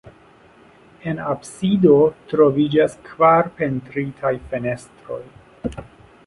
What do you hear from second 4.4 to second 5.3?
fenestroj.